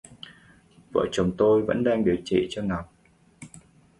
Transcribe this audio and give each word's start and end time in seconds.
Vợ 0.91 1.05
chồng 1.11 1.31
tôi 1.37 1.61
vẫn 1.61 1.83
đang 1.83 2.05
điều 2.05 2.15
trị 2.25 2.47
cho 2.49 2.61
Ngọc 2.61 2.93